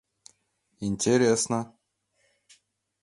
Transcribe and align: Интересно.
Интересно. 0.89 1.59